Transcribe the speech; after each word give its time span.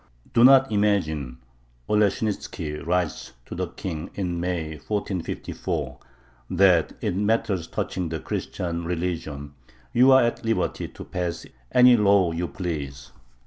Do 0.33 0.43
not 0.43 0.71
imagine 0.71 1.37
Oleshnitzki 1.87 2.79
writes 2.87 3.33
to 3.45 3.53
the 3.53 3.67
King 3.67 4.09
in 4.15 4.39
May, 4.39 4.69
1454 4.69 5.99
that 6.49 6.93
in 7.01 7.23
matters 7.23 7.67
touching 7.67 8.09
the 8.09 8.19
Christian 8.19 8.83
religion 8.83 9.53
you 9.93 10.11
are 10.11 10.23
at 10.23 10.43
liberty 10.43 10.87
to 10.87 11.03
pass 11.03 11.45
any 11.71 11.95
law 11.95 12.31
you 12.31 12.47
please. 12.47 13.11